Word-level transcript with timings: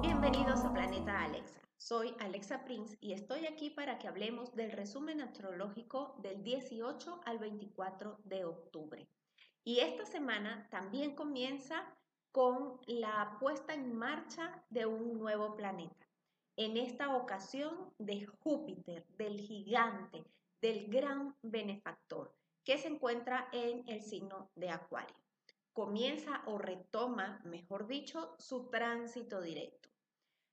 Bienvenidos 0.00 0.64
a 0.64 0.72
Planeta 0.72 1.24
Alexa. 1.24 1.60
Soy 1.76 2.14
Alexa 2.20 2.64
Prince 2.64 2.96
y 3.00 3.14
estoy 3.14 3.46
aquí 3.46 3.70
para 3.70 3.98
que 3.98 4.06
hablemos 4.06 4.54
del 4.54 4.70
resumen 4.70 5.20
astrológico 5.20 6.14
del 6.22 6.44
18 6.44 7.22
al 7.26 7.40
24 7.40 8.20
de 8.22 8.44
octubre. 8.44 9.08
Y 9.64 9.80
esta 9.80 10.04
semana 10.04 10.68
también 10.70 11.16
comienza 11.16 11.84
con 12.30 12.78
la 12.86 13.38
puesta 13.40 13.74
en 13.74 13.96
marcha 13.96 14.64
de 14.70 14.86
un 14.86 15.18
nuevo 15.18 15.56
planeta. 15.56 16.06
En 16.54 16.76
esta 16.76 17.16
ocasión 17.16 17.92
de 17.98 18.24
Júpiter, 18.24 19.04
del 19.16 19.40
gigante, 19.40 20.24
del 20.60 20.88
gran 20.88 21.36
benefactor, 21.42 22.34
que 22.64 22.78
se 22.78 22.88
encuentra 22.88 23.48
en 23.52 23.88
el 23.88 24.02
signo 24.02 24.50
de 24.54 24.70
Acuario. 24.70 25.16
Comienza 25.72 26.42
o 26.46 26.58
retoma, 26.58 27.40
mejor 27.44 27.86
dicho, 27.86 28.34
su 28.38 28.68
tránsito 28.68 29.40
directo. 29.40 29.88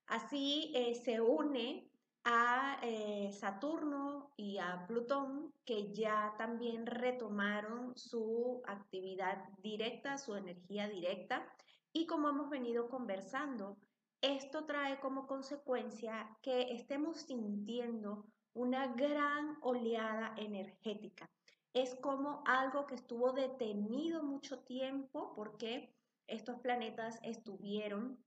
Así 0.08 0.72
eh, 0.76 0.94
se 0.94 1.20
une 1.20 1.90
a 2.24 2.80
eh, 2.82 3.32
Saturno 3.32 4.32
y 4.36 4.58
a 4.58 4.86
Plutón, 4.88 5.54
que 5.64 5.94
ya 5.94 6.34
también 6.38 6.86
retomaron 6.86 7.98
su 7.98 8.62
actividad 8.66 9.50
directa, 9.62 10.18
su 10.18 10.36
energía 10.36 10.88
directa. 10.88 11.48
Y 11.94 12.08
como 12.08 12.30
hemos 12.30 12.50
venido 12.50 12.90
conversando, 12.90 13.78
esto 14.22 14.66
trae 14.66 15.00
como 15.00 15.28
consecuencia 15.28 16.36
que 16.42 16.74
estemos 16.74 17.18
sintiendo 17.22 18.26
una 18.56 18.88
gran 18.88 19.58
oleada 19.62 20.34
energética. 20.38 21.30
Es 21.74 21.94
como 21.96 22.42
algo 22.48 22.88
que 22.88 22.96
estuvo 22.96 23.34
detenido 23.34 24.24
mucho 24.24 24.60
tiempo 24.60 25.34
porque 25.36 25.94
estos 26.26 26.60
planetas 26.62 27.20
estuvieron 27.22 28.18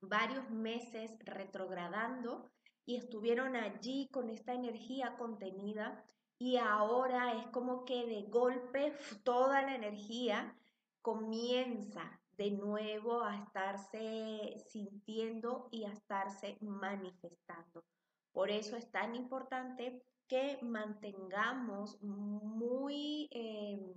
varios 0.00 0.50
meses 0.50 1.12
retrogradando 1.20 2.50
y 2.86 2.96
estuvieron 2.96 3.54
allí 3.54 4.08
con 4.10 4.30
esta 4.30 4.54
energía 4.54 5.16
contenida 5.18 6.02
y 6.38 6.56
ahora 6.56 7.34
es 7.34 7.46
como 7.48 7.84
que 7.84 8.06
de 8.06 8.22
golpe 8.22 8.94
toda 9.22 9.60
la 9.60 9.74
energía 9.74 10.56
comienza 11.02 12.18
de 12.38 12.52
nuevo 12.52 13.22
a 13.22 13.36
estarse 13.36 14.56
sintiendo 14.70 15.68
y 15.70 15.84
a 15.84 15.92
estarse 15.92 16.56
manifestando. 16.62 17.84
Por 18.32 18.50
eso 18.50 18.76
es 18.76 18.90
tan 18.90 19.14
importante 19.14 20.02
que 20.28 20.58
mantengamos 20.62 22.00
muy 22.02 23.28
em, 23.32 23.92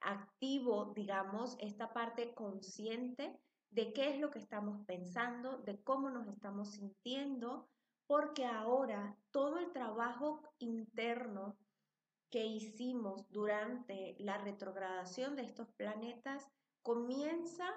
activo, 0.00 0.92
digamos, 0.94 1.56
esta 1.60 1.92
parte 1.92 2.34
consciente 2.34 3.40
de 3.70 3.92
qué 3.92 4.10
es 4.10 4.18
lo 4.18 4.30
que 4.30 4.40
estamos 4.40 4.84
pensando, 4.86 5.58
de 5.58 5.80
cómo 5.82 6.10
nos 6.10 6.26
estamos 6.26 6.72
sintiendo, 6.72 7.68
porque 8.06 8.44
ahora 8.44 9.16
todo 9.30 9.58
el 9.58 9.70
trabajo 9.72 10.42
interno 10.58 11.56
que 12.30 12.44
hicimos 12.44 13.30
durante 13.30 14.16
la 14.18 14.38
retrogradación 14.38 15.36
de 15.36 15.42
estos 15.42 15.68
planetas 15.72 16.48
comienza 16.82 17.68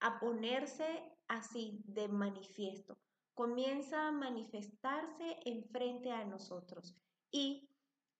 a 0.00 0.18
ponerse 0.18 1.12
así 1.26 1.82
de 1.84 2.08
manifiesto, 2.08 2.98
comienza 3.38 4.08
a 4.08 4.10
manifestarse 4.10 5.36
enfrente 5.44 6.10
a 6.10 6.24
nosotros. 6.24 6.96
Y 7.30 7.70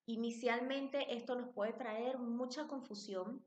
inicialmente 0.06 1.16
esto 1.16 1.34
nos 1.34 1.52
puede 1.52 1.72
traer 1.72 2.20
mucha 2.20 2.68
confusión, 2.68 3.44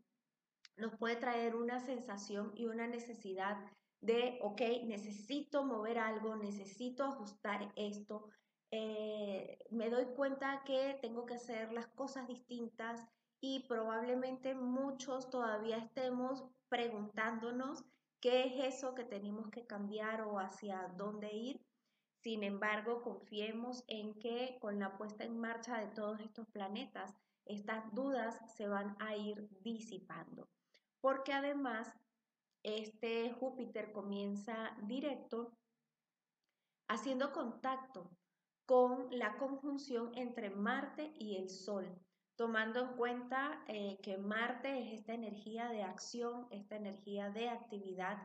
nos 0.76 0.94
puede 0.98 1.16
traer 1.16 1.56
una 1.56 1.80
sensación 1.80 2.52
y 2.58 2.66
una 2.66 2.88
necesidad 2.88 3.56
de, 4.02 4.38
ok, 4.42 4.60
necesito 4.84 5.64
mover 5.64 5.98
algo, 5.98 6.36
necesito 6.36 7.06
ajustar 7.06 7.72
esto, 7.78 8.28
eh, 8.72 9.58
me 9.70 9.90
doy 9.90 10.08
cuenta 10.14 10.64
que 10.66 11.00
tengo 11.02 11.26
que 11.26 11.36
hacer 11.36 11.72
las 11.72 11.88
cosas 11.88 12.28
distintas 12.28 13.00
y 13.40 13.66
probablemente 13.70 14.56
muchos 14.56 15.30
todavía 15.30 15.78
estemos 15.78 16.44
preguntándonos 16.68 17.86
qué 18.22 18.46
es 18.46 18.76
eso 18.76 18.94
que 18.94 19.04
tenemos 19.04 19.50
que 19.50 19.66
cambiar 19.66 20.22
o 20.22 20.40
hacia 20.40 20.88
dónde 20.96 21.34
ir. 21.34 21.62
Sin 22.24 22.44
embargo, 22.44 23.02
confiemos 23.02 23.84
en 23.88 24.14
que 24.20 24.58
con 24.62 24.80
la 24.80 24.98
puesta 24.98 25.24
en 25.24 25.40
marcha 25.40 25.80
de 25.80 25.88
todos 25.88 26.20
estos 26.20 26.48
planetas, 26.50 27.16
estas 27.46 27.92
dudas 27.94 28.40
se 28.56 28.68
van 28.68 28.96
a 29.00 29.16
ir 29.16 29.50
disipando. 29.62 30.48
Porque 31.02 31.34
además, 31.34 31.92
este 32.62 33.34
Júpiter 33.34 33.92
comienza 33.92 34.78
directo 34.84 35.58
haciendo 36.88 37.32
contacto 37.32 38.12
con 38.68 39.08
la 39.10 39.38
conjunción 39.38 40.12
entre 40.14 40.52
Marte 40.52 41.12
y 41.18 41.38
el 41.38 41.50
Sol 41.50 42.00
tomando 42.36 42.80
en 42.82 42.98
cuenta 42.98 43.64
eh, 43.68 44.00
que 44.02 44.18
Marte 44.18 44.80
es 44.80 45.00
esta 45.00 45.14
energía 45.14 45.70
de 45.70 45.84
acción, 45.84 46.48
esta 46.52 46.76
energía 46.76 47.30
de 47.30 47.50
actividad, 47.50 48.18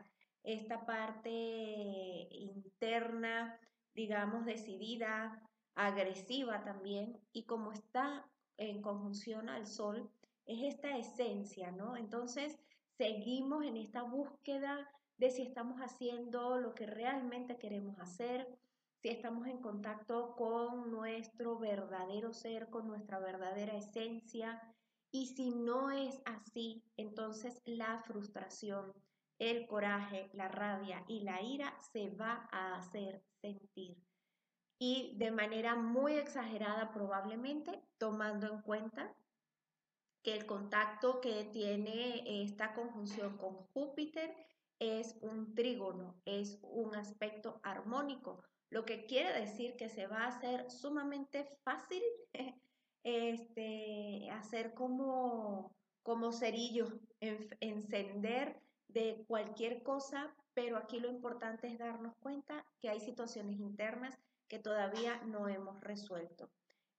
esta 0.43 0.85
parte 0.85 2.27
interna, 2.31 3.59
digamos, 3.93 4.45
decidida, 4.45 5.41
agresiva 5.75 6.63
también, 6.63 7.19
y 7.33 7.45
como 7.45 7.71
está 7.71 8.25
en 8.57 8.81
conjunción 8.81 9.49
al 9.49 9.67
Sol, 9.67 10.09
es 10.45 10.73
esta 10.73 10.97
esencia, 10.97 11.71
¿no? 11.71 11.97
Entonces, 11.97 12.57
seguimos 12.97 13.65
en 13.65 13.77
esta 13.77 14.01
búsqueda 14.03 14.89
de 15.17 15.29
si 15.29 15.41
estamos 15.41 15.79
haciendo 15.81 16.57
lo 16.57 16.73
que 16.73 16.85
realmente 16.85 17.57
queremos 17.57 17.99
hacer, 17.99 18.47
si 19.01 19.09
estamos 19.09 19.47
en 19.47 19.61
contacto 19.61 20.35
con 20.35 20.91
nuestro 20.91 21.57
verdadero 21.59 22.33
ser, 22.33 22.69
con 22.69 22.87
nuestra 22.87 23.19
verdadera 23.19 23.75
esencia. 23.75 24.61
Y 25.11 25.27
si 25.27 25.51
no 25.51 25.91
es 25.91 26.21
así, 26.25 26.83
entonces 26.97 27.61
la 27.65 27.99
frustración, 27.99 28.91
el 29.39 29.67
coraje, 29.67 30.29
la 30.33 30.47
rabia 30.47 31.05
y 31.07 31.21
la 31.21 31.41
ira 31.41 31.77
se 31.91 32.09
va 32.09 32.47
a 32.51 32.75
hacer 32.75 33.23
sentir. 33.41 33.97
Y 34.79 35.15
de 35.17 35.31
manera 35.31 35.75
muy 35.75 36.13
exagerada 36.13 36.91
probablemente, 36.91 37.81
tomando 37.97 38.47
en 38.47 38.61
cuenta 38.61 39.15
que 40.23 40.35
el 40.35 40.45
contacto 40.45 41.21
que 41.21 41.45
tiene 41.45 42.43
esta 42.43 42.73
conjunción 42.73 43.37
con 43.37 43.55
Júpiter 43.73 44.35
es 44.79 45.17
un 45.21 45.55
trígono, 45.55 46.19
es 46.25 46.59
un 46.61 46.95
aspecto 46.95 47.59
armónico, 47.63 48.43
lo 48.69 48.85
que 48.85 49.05
quiere 49.05 49.39
decir 49.39 49.75
que 49.75 49.89
se 49.89 50.07
va 50.07 50.23
a 50.23 50.27
hacer 50.27 50.69
sumamente 50.69 51.45
fácil 51.63 52.03
este, 53.03 54.29
hacer 54.31 54.73
como, 54.73 55.75
como 56.03 56.31
cerillo, 56.31 56.87
encender 57.19 58.59
de 58.87 59.23
cualquier 59.27 59.83
cosa, 59.83 60.33
pero 60.53 60.77
aquí 60.77 60.99
lo 60.99 61.09
importante 61.09 61.67
es 61.67 61.77
darnos 61.77 62.15
cuenta 62.17 62.65
que 62.79 62.89
hay 62.89 62.99
situaciones 62.99 63.59
internas 63.59 64.17
que 64.47 64.59
todavía 64.59 65.21
no 65.25 65.47
hemos 65.47 65.79
resuelto 65.81 66.49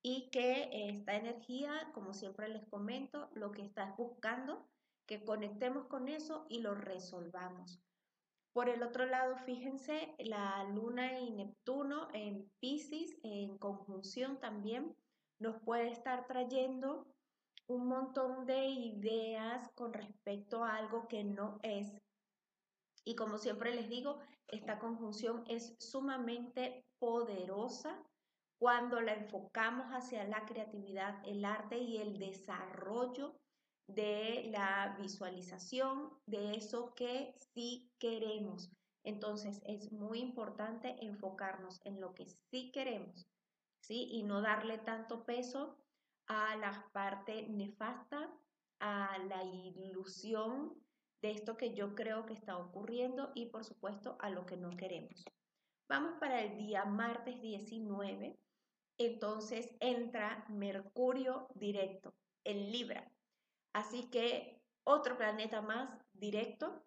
y 0.03 0.31
que 0.31 0.71
esta 0.91 1.17
energía, 1.17 1.91
como 1.93 2.15
siempre 2.15 2.49
les 2.49 2.65
comento, 2.67 3.31
lo 3.35 3.51
que 3.51 3.63
está 3.63 3.95
buscando 3.97 4.69
que 5.07 5.25
conectemos 5.25 5.87
con 5.87 6.09
eso 6.09 6.47
y 6.49 6.61
lo 6.61 6.75
resolvamos. 6.75 7.81
Por 8.59 8.69
el 8.69 8.83
otro 8.83 9.07
lado, 9.07 9.37
fíjense, 9.37 10.17
la 10.19 10.65
Luna 10.65 11.21
y 11.21 11.31
Neptuno 11.31 12.09
en 12.13 12.51
Pisces, 12.59 13.17
en 13.23 13.57
conjunción 13.57 14.41
también, 14.41 14.97
nos 15.39 15.63
puede 15.63 15.93
estar 15.93 16.27
trayendo 16.27 17.07
un 17.69 17.87
montón 17.87 18.47
de 18.47 18.67
ideas 18.67 19.71
con 19.77 19.93
respecto 19.93 20.65
a 20.65 20.75
algo 20.75 21.07
que 21.07 21.23
no 21.23 21.61
es. 21.63 22.03
Y 23.05 23.15
como 23.15 23.39
siempre 23.39 23.73
les 23.73 23.89
digo, 23.89 24.19
esta 24.49 24.81
conjunción 24.81 25.45
es 25.47 25.77
sumamente 25.79 26.85
poderosa 26.99 28.03
cuando 28.59 29.01
la 29.01 29.15
enfocamos 29.15 29.87
hacia 29.93 30.25
la 30.25 30.45
creatividad, 30.47 31.23
el 31.25 31.45
arte 31.45 31.79
y 31.79 31.99
el 31.99 32.19
desarrollo 32.19 33.37
de 33.89 34.49
la 34.53 34.97
visualización 35.01 36.11
de 36.27 36.55
eso 36.55 36.95
que 36.95 37.35
sí 37.55 37.91
queremos. 37.99 38.71
Entonces 39.03 39.61
es 39.65 39.91
muy 39.91 40.21
importante 40.21 40.97
enfocarnos 41.01 41.81
en 41.85 42.01
lo 42.01 42.15
que 42.15 42.27
sí 42.51 42.71
queremos, 42.73 43.27
¿sí? 43.81 44.09
Y 44.11 44.23
no 44.23 44.43
darle 44.43 44.79
tanto 44.79 45.25
peso 45.25 45.79
a 46.27 46.57
la 46.57 46.89
parte 46.93 47.49
nefasta, 47.49 48.31
a 48.81 49.19
la 49.19 49.43
ilusión 49.45 50.75
de 51.23 51.33
esto 51.33 51.57
que 51.57 51.75
yo 51.75 51.95
creo 51.95 52.27
que 52.27 52.35
está 52.35 52.59
ocurriendo 52.59 53.33
y 53.35 53.47
por 53.47 53.65
supuesto 53.65 54.17
a 54.21 54.31
lo 54.31 54.47
que 54.47 54.57
no 54.57 54.77
queremos. 54.77 55.25
Vamos 55.89 56.15
para 56.21 56.43
el 56.43 56.59
día 56.59 56.85
martes 56.85 57.41
19. 57.41 58.39
Entonces 58.99 59.75
entra 59.81 60.45
Mercurio 60.49 61.49
directo 61.55 62.15
en 62.45 62.71
Libra. 62.71 63.11
Así 63.79 64.11
que 64.11 64.61
otro 64.83 65.17
planeta 65.17 65.63
más 65.63 65.97
directo. 66.13 66.83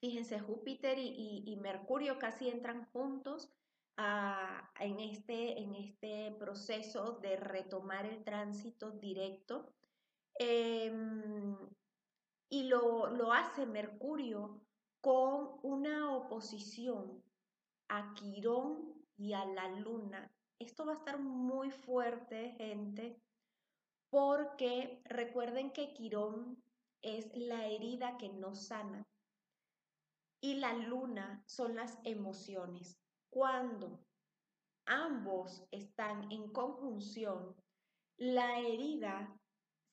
Fíjense, 0.00 0.40
Júpiter 0.40 0.96
y, 0.98 1.54
Mercurio 1.60 2.18
casi 2.18 2.48
entran 2.48 2.86
juntos 2.92 3.52
en, 4.80 5.00
este, 5.00 5.60
en 5.60 5.74
este 5.74 6.34
proceso 6.38 7.18
de 7.20 7.36
retomar 7.36 8.06
el 8.06 8.24
tránsito 8.24 8.90
directo. 8.92 9.70
Em, 10.38 11.58
y 12.48 12.62
lo, 12.68 13.08
lo 13.08 13.30
hace 13.34 13.66
Mercurio 13.66 14.62
con 15.02 15.58
una 15.62 16.16
oposición 16.16 17.22
a 17.88 18.14
Quirón 18.14 18.94
y 19.18 19.34
a 19.34 19.44
la 19.44 19.68
Luna. 19.68 20.32
Esto 20.58 20.86
va 20.86 20.92
a 20.92 20.96
estar 20.96 21.18
muy 21.18 21.70
fuerte, 21.70 22.54
gente, 22.56 23.21
porque 24.12 25.00
recuerden 25.06 25.72
que 25.72 25.94
Quirón 25.94 26.62
es 27.00 27.34
la 27.34 27.66
herida 27.66 28.18
que 28.18 28.28
no 28.28 28.54
sana 28.54 29.08
y 30.42 30.56
la 30.56 30.74
luna 30.74 31.42
son 31.46 31.76
las 31.76 31.98
emociones. 32.04 33.00
Cuando 33.30 34.04
ambos 34.84 35.66
están 35.70 36.30
en 36.30 36.52
conjunción, 36.52 37.56
la 38.18 38.58
herida 38.58 39.34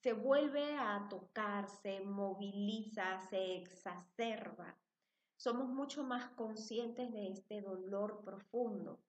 se 0.04 0.12
vuelve 0.12 0.76
a 0.78 1.08
tocar, 1.10 1.70
se 1.70 2.02
moviliza, 2.02 3.22
se 3.30 3.56
exacerba. 3.56 4.78
Somos 5.38 5.70
mucho 5.70 6.04
más 6.04 6.30
conscientes 6.32 7.14
de 7.14 7.30
este 7.30 7.62
dolor 7.62 8.22
profundo. 8.26 9.00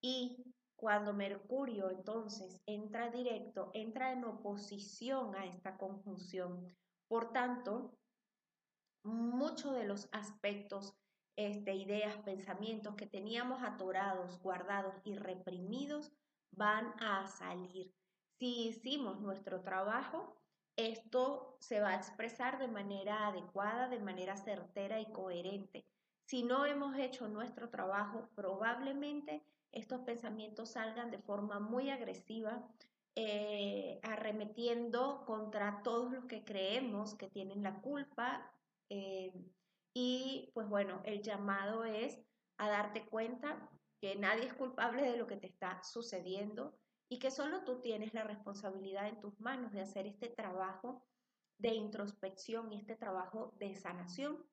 Y 0.00 0.54
cuando 0.76 1.14
Mercurio 1.14 1.90
entonces 1.90 2.60
entra 2.66 3.10
directo, 3.10 3.70
entra 3.72 4.12
en 4.12 4.24
oposición 4.24 5.34
a 5.34 5.46
esta 5.46 5.76
conjunción. 5.78 6.76
Por 7.08 7.32
tanto, 7.32 7.98
muchos 9.02 9.74
de 9.74 9.86
los 9.86 10.08
aspectos, 10.12 10.94
este, 11.36 11.74
ideas, 11.74 12.16
pensamientos 12.18 12.94
que 12.94 13.06
teníamos 13.06 13.62
atorados, 13.62 14.38
guardados 14.40 14.94
y 15.04 15.16
reprimidos 15.16 16.12
van 16.52 16.92
a 17.02 17.26
salir. 17.26 17.92
Si 18.38 18.68
hicimos 18.68 19.20
nuestro 19.20 19.62
trabajo, 19.62 20.36
esto 20.76 21.56
se 21.60 21.80
va 21.80 21.90
a 21.90 21.96
expresar 21.96 22.58
de 22.58 22.68
manera 22.68 23.28
adecuada, 23.28 23.88
de 23.88 23.98
manera 23.98 24.36
certera 24.36 25.00
y 25.00 25.10
coherente. 25.10 25.86
Si 26.26 26.42
no 26.42 26.66
hemos 26.66 26.96
hecho 26.98 27.28
nuestro 27.28 27.70
trabajo, 27.70 28.28
probablemente 28.34 29.42
estos 29.72 30.00
pensamientos 30.02 30.72
salgan 30.72 31.10
de 31.10 31.18
forma 31.18 31.58
muy 31.60 31.90
agresiva, 31.90 32.66
eh, 33.14 34.00
arremetiendo 34.02 35.24
contra 35.26 35.82
todos 35.82 36.12
los 36.12 36.26
que 36.26 36.44
creemos 36.44 37.14
que 37.14 37.28
tienen 37.28 37.62
la 37.62 37.80
culpa. 37.80 38.52
Eh, 38.90 39.32
y 39.94 40.50
pues 40.54 40.68
bueno, 40.68 41.00
el 41.04 41.22
llamado 41.22 41.84
es 41.84 42.18
a 42.58 42.68
darte 42.68 43.06
cuenta 43.06 43.70
que 44.00 44.16
nadie 44.16 44.44
es 44.44 44.54
culpable 44.54 45.02
de 45.02 45.16
lo 45.16 45.26
que 45.26 45.36
te 45.36 45.46
está 45.46 45.82
sucediendo 45.82 46.78
y 47.08 47.18
que 47.18 47.30
solo 47.30 47.64
tú 47.64 47.80
tienes 47.80 48.12
la 48.14 48.24
responsabilidad 48.24 49.08
en 49.08 49.20
tus 49.20 49.38
manos 49.40 49.72
de 49.72 49.80
hacer 49.80 50.06
este 50.06 50.28
trabajo 50.28 51.06
de 51.58 51.74
introspección 51.74 52.72
y 52.72 52.78
este 52.78 52.96
trabajo 52.96 53.54
de 53.58 53.74
sanación 53.76 54.44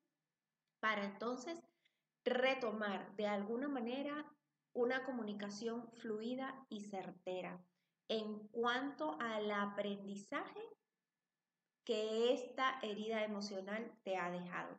para 0.80 1.04
entonces 1.04 1.62
retomar 2.24 3.14
de 3.16 3.26
alguna 3.26 3.68
manera 3.68 4.24
una 4.74 5.04
comunicación 5.04 5.88
fluida 5.92 6.66
y 6.68 6.82
certera 6.82 7.64
en 8.08 8.48
cuanto 8.48 9.16
al 9.20 9.50
aprendizaje 9.50 10.60
que 11.84 12.34
esta 12.34 12.78
herida 12.82 13.24
emocional 13.24 13.90
te 14.02 14.16
ha 14.16 14.30
dejado. 14.30 14.76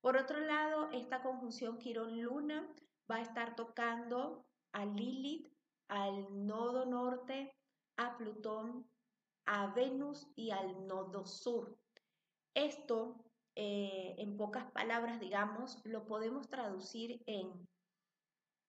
Por 0.00 0.16
otro 0.16 0.40
lado, 0.40 0.90
esta 0.92 1.22
conjunción 1.22 1.78
Quirón-Luna 1.78 2.72
va 3.10 3.16
a 3.16 3.22
estar 3.22 3.56
tocando 3.56 4.46
a 4.72 4.84
Lilith, 4.84 5.52
al 5.88 6.46
nodo 6.46 6.86
norte, 6.86 7.54
a 7.96 8.16
Plutón, 8.16 8.88
a 9.46 9.68
Venus 9.68 10.28
y 10.36 10.50
al 10.50 10.86
nodo 10.86 11.26
sur. 11.26 11.78
Esto, 12.54 13.24
eh, 13.54 14.14
en 14.18 14.36
pocas 14.36 14.70
palabras, 14.72 15.20
digamos, 15.20 15.80
lo 15.84 16.06
podemos 16.06 16.48
traducir 16.48 17.22
en 17.26 17.66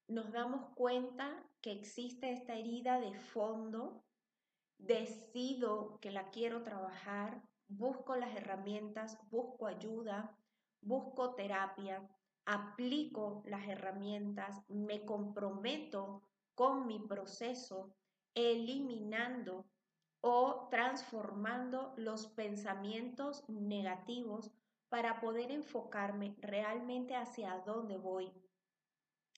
nos 0.08 0.32
damos 0.32 0.74
cuenta 0.76 1.44
que 1.62 1.72
existe 1.72 2.32
esta 2.32 2.54
herida 2.56 3.00
de 3.00 3.14
fondo, 3.14 4.04
decido 4.78 6.00
que 6.00 6.12
la 6.12 6.30
quiero 6.30 6.64
trabajar, 6.64 7.42
busco 7.68 8.16
las 8.16 8.36
herramientas, 8.36 9.18
busco 9.30 9.68
ayuda, 9.68 10.38
busco 10.82 11.36
terapia, 11.36 12.08
aplico 12.46 13.44
las 13.46 13.68
herramientas, 13.68 14.62
me 14.70 15.04
comprometo 15.04 16.24
con 16.56 16.88
mi 16.88 17.00
proceso, 17.00 17.94
eliminando 18.34 19.66
o 20.22 20.68
transformando 20.70 21.94
los 21.98 22.28
pensamientos 22.28 23.44
negativos 23.50 24.52
para 24.90 25.20
poder 25.20 25.52
enfocarme 25.52 26.36
realmente 26.40 27.16
hacia 27.16 27.62
dónde 27.66 27.98
voy, 27.98 28.32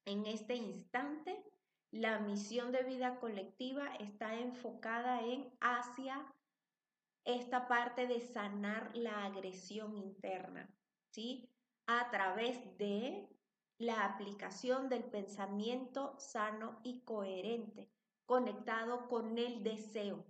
en 0.09 0.25
este 0.25 0.55
instante, 0.55 1.43
la 1.91 2.19
misión 2.19 2.71
de 2.71 2.83
vida 2.83 3.19
colectiva 3.19 3.95
está 3.95 4.39
enfocada 4.39 5.21
en 5.21 5.51
hacia 5.61 6.25
esta 7.25 7.67
parte 7.67 8.07
de 8.07 8.19
sanar 8.19 8.95
la 8.95 9.25
agresión 9.25 9.95
interna, 9.95 10.67
¿sí? 11.11 11.47
A 11.85 12.09
través 12.09 12.77
de 12.77 13.29
la 13.77 14.03
aplicación 14.05 14.89
del 14.89 15.03
pensamiento 15.03 16.15
sano 16.17 16.79
y 16.83 17.01
coherente, 17.01 17.91
conectado 18.25 19.07
con 19.07 19.37
el 19.37 19.63
deseo, 19.63 20.25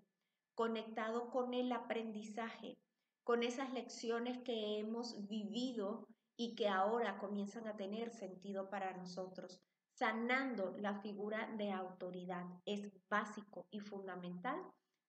conectado 0.56 1.30
con 1.30 1.54
el 1.54 1.72
aprendizaje, 1.72 2.78
con 3.24 3.44
esas 3.44 3.72
lecciones 3.72 4.40
que 4.40 4.80
hemos 4.80 5.28
vivido 5.28 6.06
y 6.36 6.56
que 6.56 6.68
ahora 6.68 7.18
comienzan 7.18 7.68
a 7.68 7.78
tener 7.78 8.12
sentido 8.12 8.70
para 8.70 8.96
nosotros 8.96 9.62
sanando 10.00 10.74
la 10.78 10.96
figura 11.01 11.54
de 11.57 11.72
autoridad. 11.72 12.46
Es 12.66 12.90
básico 13.10 13.68
y 13.69 13.81
fundamental 13.81 14.57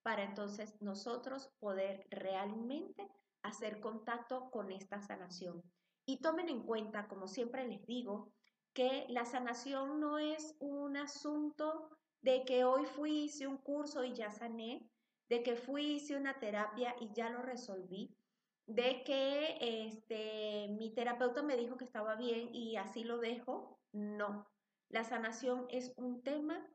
para 0.02 0.24
entonces 0.24 0.76
nosotros 0.80 1.48
poder 1.60 2.06
realmente 2.10 3.08
hacer 3.42 3.80
contacto 3.80 4.50
con 4.50 4.72
esta 4.72 5.00
sanación. 5.00 5.62
Y 6.06 6.20
tomen 6.20 6.48
en 6.48 6.64
cuenta, 6.64 7.06
como 7.06 7.28
siempre 7.28 7.68
les 7.68 7.86
digo, 7.86 8.32
que 8.72 9.06
la 9.08 9.24
sanación 9.24 10.00
no 10.00 10.18
es 10.18 10.56
un 10.58 10.96
asunto 10.96 11.90
de 12.22 12.44
que 12.44 12.64
hoy 12.64 12.84
fui, 12.84 13.24
hice 13.24 13.46
un 13.46 13.58
curso 13.58 14.02
y 14.02 14.14
ya 14.14 14.30
sané, 14.32 14.90
de 15.28 15.44
que 15.44 15.54
fui, 15.54 15.84
hice 15.84 16.16
una 16.16 16.40
terapia 16.40 16.96
y 17.00 17.12
ya 17.12 17.30
lo 17.30 17.42
resolví, 17.42 18.12
de 18.66 19.04
que 19.04 19.86
este, 19.86 20.68
mi 20.76 20.92
terapeuta 20.94 21.42
me 21.42 21.56
dijo 21.56 21.76
que 21.76 21.84
estaba 21.84 22.16
bien 22.16 22.52
y 22.52 22.76
así 22.76 23.04
lo 23.04 23.18
dejo. 23.18 23.78
No, 23.92 24.46
la 24.90 25.04
sanación 25.04 25.66
es 25.70 25.92
un 25.96 26.22
tema 26.22 26.66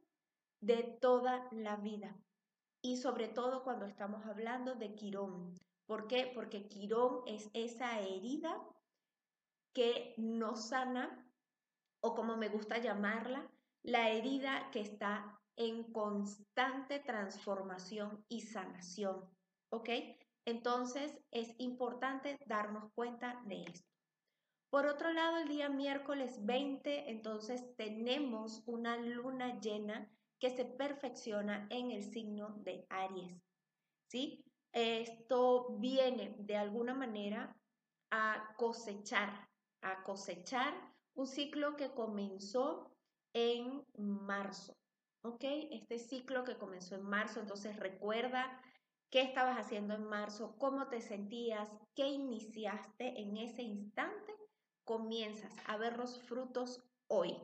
de 0.61 0.97
toda 1.01 1.47
la 1.51 1.75
vida 1.75 2.17
y 2.81 2.97
sobre 2.97 3.27
todo 3.27 3.63
cuando 3.63 3.85
estamos 3.85 4.25
hablando 4.25 4.75
de 4.75 4.95
Quirón. 4.95 5.53
¿Por 5.85 6.07
qué? 6.07 6.31
Porque 6.33 6.67
Quirón 6.67 7.21
es 7.27 7.49
esa 7.53 7.99
herida 7.99 8.57
que 9.73 10.13
no 10.17 10.55
sana 10.55 11.29
o 11.99 12.15
como 12.15 12.37
me 12.37 12.49
gusta 12.49 12.77
llamarla, 12.77 13.51
la 13.83 14.09
herida 14.09 14.69
que 14.71 14.79
está 14.79 15.39
en 15.57 15.91
constante 15.91 16.99
transformación 16.99 18.23
y 18.29 18.41
sanación. 18.41 19.29
¿Ok? 19.69 19.89
Entonces 20.45 21.19
es 21.31 21.53
importante 21.57 22.37
darnos 22.45 22.91
cuenta 22.93 23.41
de 23.45 23.63
esto. 23.63 23.94
Por 24.69 24.87
otro 24.87 25.13
lado, 25.13 25.37
el 25.37 25.47
día 25.47 25.69
miércoles 25.69 26.45
20, 26.45 27.09
entonces 27.09 27.75
tenemos 27.77 28.63
una 28.65 28.97
luna 28.97 29.59
llena 29.59 30.11
que 30.39 30.49
se 30.49 30.65
perfecciona 30.65 31.67
en 31.69 31.91
el 31.91 32.03
signo 32.03 32.55
de 32.63 32.85
Aries. 32.89 33.41
¿Sí? 34.07 34.43
Esto 34.73 35.77
viene 35.79 36.35
de 36.39 36.57
alguna 36.57 36.93
manera 36.93 37.55
a 38.11 38.53
cosechar, 38.57 39.47
a 39.81 40.03
cosechar 40.03 40.73
un 41.13 41.27
ciclo 41.27 41.75
que 41.75 41.91
comenzó 41.91 42.91
en 43.33 43.85
marzo. 43.97 44.75
¿Ok? 45.23 45.43
Este 45.71 45.97
ciclo 45.97 46.43
que 46.43 46.57
comenzó 46.57 46.95
en 46.95 47.03
marzo, 47.03 47.39
entonces 47.39 47.77
recuerda 47.77 48.61
qué 49.09 49.21
estabas 49.21 49.57
haciendo 49.57 49.93
en 49.95 50.03
marzo, 50.03 50.55
cómo 50.57 50.87
te 50.89 51.01
sentías, 51.01 51.69
qué 51.95 52.07
iniciaste 52.07 53.21
en 53.21 53.37
ese 53.37 53.63
instante 53.63 54.24
comienzas 54.85 55.53
a 55.67 55.77
ver 55.77 55.97
los 55.97 56.19
frutos 56.21 56.83
hoy. 57.07 57.35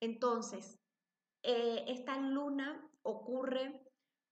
Entonces, 0.00 0.78
eh, 1.42 1.84
esta 1.88 2.18
luna 2.18 2.90
ocurre 3.02 3.82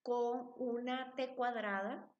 con 0.01 0.51
una 0.57 1.13
T 1.15 1.35
cuadrada 1.35 2.11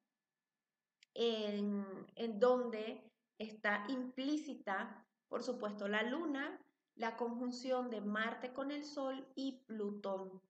en, 1.14 1.84
en 2.14 2.38
donde 2.38 3.10
está 3.38 3.84
implícita, 3.88 5.04
por 5.28 5.42
supuesto, 5.42 5.88
la 5.88 6.02
luna, 6.02 6.60
la 6.94 7.16
conjunción 7.16 7.90
de 7.90 8.00
Marte 8.00 8.52
con 8.52 8.70
el 8.70 8.84
Sol 8.84 9.26
y 9.34 9.64
Plutón. 9.66 10.40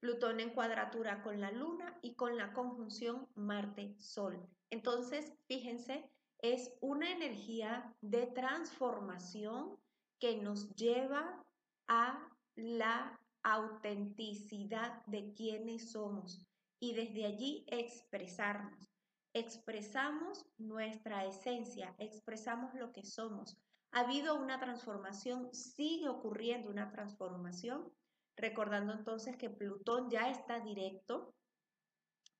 Plutón 0.00 0.40
en 0.40 0.50
cuadratura 0.50 1.22
con 1.22 1.40
la 1.40 1.50
luna 1.50 1.98
y 2.02 2.14
con 2.14 2.36
la 2.36 2.52
conjunción 2.52 3.26
Marte-Sol. 3.36 4.38
Entonces, 4.68 5.32
fíjense, 5.46 6.10
es 6.52 6.76
una 6.82 7.10
energía 7.10 7.96
de 8.02 8.26
transformación 8.26 9.78
que 10.20 10.36
nos 10.42 10.68
lleva 10.74 11.42
a 11.88 12.28
la 12.54 13.18
autenticidad 13.42 15.02
de 15.06 15.32
quienes 15.32 15.92
somos 15.92 16.46
y 16.78 16.92
desde 16.92 17.24
allí 17.24 17.64
expresarnos. 17.68 18.92
Expresamos 19.32 20.44
nuestra 20.58 21.24
esencia, 21.24 21.94
expresamos 21.96 22.74
lo 22.74 22.92
que 22.92 23.06
somos. 23.06 23.56
Ha 23.92 24.00
habido 24.00 24.38
una 24.38 24.60
transformación, 24.60 25.48
sigue 25.54 26.10
ocurriendo 26.10 26.68
una 26.68 26.90
transformación, 26.90 27.90
recordando 28.36 28.92
entonces 28.92 29.38
que 29.38 29.48
Plutón 29.48 30.10
ya 30.10 30.28
está 30.28 30.60
directo, 30.60 31.34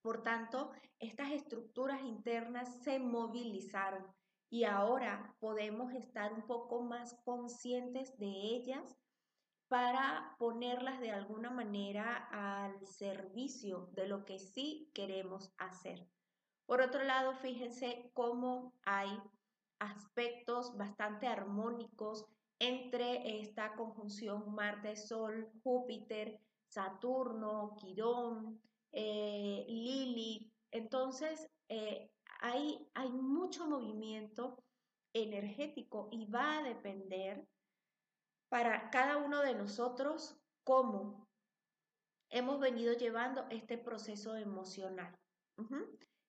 por 0.05 0.21
tanto, 0.21 0.69
estas 0.99 1.31
estructuras 1.31 1.99
internas 2.03 2.83
se 2.83 2.99
movilizaron 2.99 4.05
y 4.51 4.65
ahora 4.65 5.35
podemos 5.39 5.91
estar 5.93 6.31
un 6.31 6.43
poco 6.45 6.83
más 6.83 7.19
conscientes 7.25 8.15
de 8.19 8.27
ellas 8.27 8.99
para 9.67 10.35
ponerlas 10.37 10.99
de 10.99 11.09
alguna 11.09 11.49
manera 11.49 12.29
al 12.31 12.85
servicio 12.85 13.89
de 13.93 14.07
lo 14.07 14.25
que 14.25 14.37
sí 14.37 14.91
queremos 14.93 15.51
hacer. 15.57 16.07
Por 16.67 16.81
otro 16.81 17.03
lado, 17.03 17.33
fíjense 17.33 18.11
cómo 18.13 18.75
hay 18.83 19.09
aspectos 19.79 20.77
bastante 20.77 21.25
armónicos 21.25 22.27
entre 22.59 23.41
esta 23.41 23.73
conjunción 23.73 24.53
Marte-Sol, 24.53 25.49
Júpiter, 25.63 26.39
Saturno, 26.67 27.75
Quirón, 27.79 28.61
eh, 28.95 29.65
Lili. 29.67 30.51
Entonces, 30.71 31.49
eh, 31.69 32.09
hay, 32.39 32.89
hay 32.93 33.11
mucho 33.11 33.67
movimiento 33.67 34.63
energético 35.13 36.09
y 36.11 36.25
va 36.25 36.59
a 36.59 36.63
depender 36.63 37.45
para 38.49 38.89
cada 38.89 39.17
uno 39.17 39.41
de 39.41 39.53
nosotros 39.53 40.37
cómo 40.63 41.27
hemos 42.29 42.59
venido 42.59 42.93
llevando 42.93 43.45
este 43.49 43.77
proceso 43.77 44.35
emocional. 44.35 45.17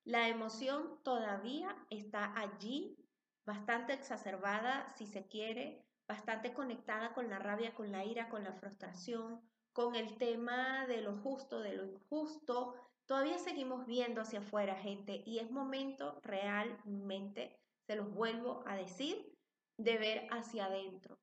La 0.04 0.28
emoción 0.28 1.02
todavía 1.02 1.76
está 1.90 2.32
allí, 2.38 2.96
bastante 3.44 3.92
exacerbada, 3.92 4.88
si 4.96 5.06
se 5.06 5.26
quiere, 5.26 5.84
bastante 6.08 6.52
conectada 6.52 7.12
con 7.12 7.28
la 7.28 7.38
rabia, 7.38 7.74
con 7.74 7.90
la 7.90 8.04
ira, 8.04 8.28
con 8.28 8.44
la 8.44 8.52
frustración, 8.52 9.40
con 9.76 9.94
el 9.94 10.16
tema 10.16 10.86
de 10.86 11.02
lo 11.02 11.18
justo, 11.18 11.60
de 11.60 11.76
lo 11.76 11.84
injusto. 11.84 12.74
Todavía 13.04 13.36
seguimos 13.36 13.84
viendo 13.84 14.22
hacia 14.22 14.38
afuera, 14.38 14.74
gente, 14.74 15.22
y 15.26 15.38
es 15.38 15.50
momento 15.50 16.18
realmente, 16.22 17.60
se 17.86 17.94
los 17.94 18.10
vuelvo 18.10 18.64
a 18.66 18.74
decir, 18.74 19.36
de 19.76 19.98
ver 19.98 20.28
hacia 20.30 20.64
adentro. 20.64 21.18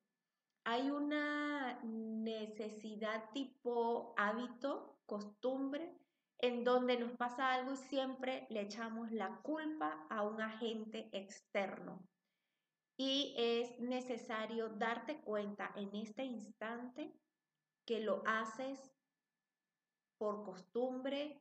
Hay 0.65 0.91
una 0.91 1.79
necesidad 1.81 3.31
tipo 3.31 4.13
hábito, 4.17 4.99
costumbre, 5.07 5.97
en 6.37 6.63
donde 6.63 6.99
nos 6.99 7.13
pasa 7.13 7.55
algo 7.55 7.73
y 7.73 7.77
siempre 7.77 8.45
le 8.51 8.61
echamos 8.61 9.11
la 9.11 9.41
culpa 9.41 10.05
a 10.11 10.21
un 10.21 10.39
agente 10.39 11.09
externo 11.11 12.07
y 12.97 13.33
es 13.35 13.79
necesario 13.79 14.69
darte 14.69 15.21
cuenta 15.21 15.71
en 15.75 15.95
este 15.95 16.23
instante 16.23 17.11
que 17.85 17.99
lo 17.99 18.23
haces 18.25 18.93
por 20.17 20.43
costumbre, 20.43 21.39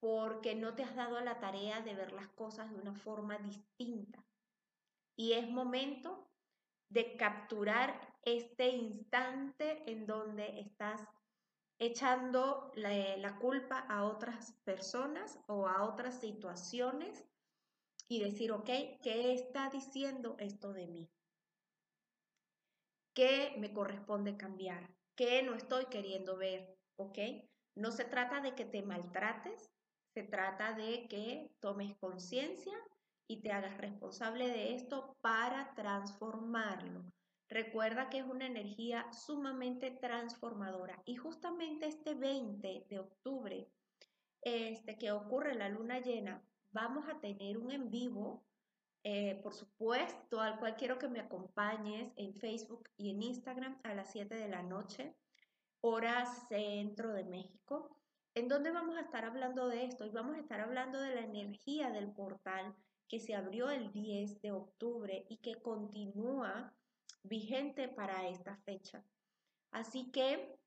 porque 0.00 0.54
no 0.54 0.74
te 0.74 0.84
has 0.84 0.94
dado 0.94 1.20
la 1.20 1.40
tarea 1.40 1.80
de 1.80 1.94
ver 1.94 2.12
las 2.12 2.28
cosas 2.28 2.70
de 2.70 2.76
una 2.76 2.94
forma 2.94 3.38
distinta. 3.38 4.24
Y 5.16 5.32
es 5.32 5.50
momento 5.50 6.30
de 6.88 7.16
capturar 7.16 8.16
este 8.22 8.68
instante 8.68 9.90
en 9.90 10.06
donde 10.06 10.60
estás 10.60 11.02
echando 11.78 12.72
la, 12.74 13.16
la, 13.16 13.38
culpa 13.38 13.80
a 13.88 14.04
otras 14.04 14.52
personas 14.64 15.38
o 15.46 15.68
a 15.68 15.84
otras 15.84 16.20
situaciones 16.20 17.24
y 18.08 18.20
decir, 18.20 18.52
ok, 18.52 18.66
¿qué 19.02 19.34
está 19.34 19.70
diciendo 19.70 20.36
esto 20.38 20.72
de 20.72 20.86
mí? 20.86 21.10
¿Qué 23.14 23.54
me 23.58 23.72
corresponde 23.72 24.36
cambiar? 24.36 24.97
¿Qué 25.18 25.42
no 25.42 25.56
estoy 25.56 25.86
queriendo 25.86 26.36
ver? 26.36 26.78
¿Ok? 26.94 27.18
No 27.74 27.90
se 27.90 28.04
trata 28.04 28.40
de 28.40 28.54
que 28.54 28.64
te 28.64 28.82
maltrates, 28.82 29.68
se 30.14 30.22
trata 30.22 30.74
de 30.74 31.08
que 31.08 31.50
tomes 31.58 31.96
conciencia 31.96 32.78
y 33.26 33.42
te 33.42 33.50
hagas 33.50 33.76
responsable 33.78 34.46
de 34.46 34.76
esto 34.76 35.16
para 35.20 35.74
transformarlo. 35.74 37.04
Recuerda 37.48 38.08
que 38.10 38.18
es 38.18 38.26
una 38.26 38.46
energía 38.46 39.12
sumamente 39.12 39.90
transformadora 39.90 41.02
y 41.04 41.16
justamente 41.16 41.88
este 41.88 42.14
20 42.14 42.86
de 42.88 42.98
octubre, 43.00 43.68
este 44.42 44.98
que 44.98 45.10
ocurre 45.10 45.56
la 45.56 45.68
luna 45.68 45.98
llena, 45.98 46.46
vamos 46.70 47.08
a 47.08 47.18
tener 47.18 47.58
un 47.58 47.72
en 47.72 47.90
vivo, 47.90 48.46
eh, 49.04 49.40
por 49.42 49.54
supuesto, 49.54 50.40
al 50.40 50.58
cual 50.58 50.76
quiero 50.76 50.98
que 50.98 51.08
me 51.08 51.20
acompañes 51.20 52.12
en 52.16 52.34
Facebook 52.34 52.88
y 52.96 53.10
en 53.10 53.22
Instagram 53.22 53.80
a 53.84 53.94
las 53.94 54.12
7 54.12 54.34
de 54.34 54.48
la 54.48 54.62
noche, 54.62 55.14
hora 55.80 56.26
centro 56.48 57.12
de 57.12 57.24
México, 57.24 57.96
en 58.34 58.48
donde 58.48 58.70
vamos 58.70 58.96
a 58.96 59.00
estar 59.00 59.24
hablando 59.24 59.68
de 59.68 59.84
esto 59.84 60.04
y 60.04 60.10
vamos 60.10 60.36
a 60.36 60.40
estar 60.40 60.60
hablando 60.60 61.00
de 61.00 61.14
la 61.14 61.22
energía 61.22 61.90
del 61.90 62.12
portal 62.12 62.74
que 63.08 63.20
se 63.20 63.34
abrió 63.34 63.70
el 63.70 63.92
10 63.92 64.42
de 64.42 64.52
octubre 64.52 65.24
y 65.28 65.38
que 65.38 65.62
continúa 65.62 66.74
vigente 67.22 67.88
para 67.88 68.28
esta 68.28 68.56
fecha. 68.64 69.02
Así 69.70 70.10
que, 70.10 70.58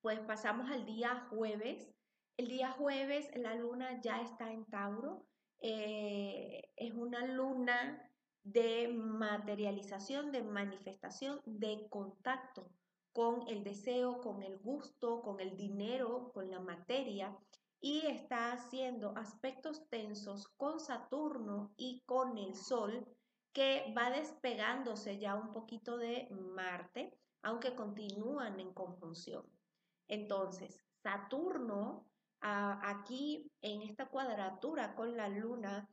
pues 0.00 0.20
pasamos 0.20 0.70
al 0.70 0.84
día 0.84 1.26
jueves 1.30 1.96
el 2.38 2.48
día 2.48 2.70
jueves 2.72 3.30
la 3.34 3.54
luna 3.54 3.98
ya 4.02 4.20
está 4.20 4.52
en 4.52 4.66
Tauro. 4.66 5.26
Eh, 5.60 6.70
es 6.76 6.92
una 6.94 7.26
luna 7.26 8.02
de 8.42 8.88
materialización, 8.88 10.30
de 10.30 10.42
manifestación, 10.42 11.40
de 11.44 11.88
contacto 11.88 12.70
con 13.12 13.48
el 13.48 13.64
deseo, 13.64 14.20
con 14.20 14.42
el 14.42 14.58
gusto, 14.58 15.22
con 15.22 15.40
el 15.40 15.56
dinero, 15.56 16.30
con 16.34 16.50
la 16.50 16.60
materia 16.60 17.36
y 17.80 18.06
está 18.06 18.52
haciendo 18.52 19.12
aspectos 19.16 19.88
tensos 19.88 20.48
con 20.56 20.80
Saturno 20.80 21.72
y 21.76 22.02
con 22.06 22.36
el 22.38 22.54
Sol 22.54 23.06
que 23.52 23.92
va 23.96 24.10
despegándose 24.10 25.18
ya 25.18 25.34
un 25.34 25.52
poquito 25.52 25.96
de 25.96 26.28
Marte, 26.30 27.18
aunque 27.42 27.74
continúan 27.74 28.60
en 28.60 28.72
conjunción. 28.74 29.44
Entonces, 30.08 30.84
Saturno 31.02 32.06
aquí 32.46 33.50
en 33.60 33.82
esta 33.82 34.06
cuadratura 34.06 34.94
con 34.94 35.16
la 35.16 35.28
luna, 35.28 35.88